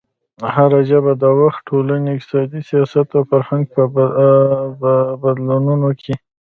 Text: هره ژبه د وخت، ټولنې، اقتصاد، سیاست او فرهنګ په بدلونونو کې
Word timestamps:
هره 0.55 0.79
ژبه 0.89 1.13
د 1.21 1.23
وخت، 1.41 1.61
ټولنې، 1.69 2.09
اقتصاد، 2.13 2.49
سیاست 2.69 3.07
او 3.17 3.23
فرهنګ 3.31 3.63
په 3.75 3.83
بدلونونو 5.21 5.89
کې 6.01 6.13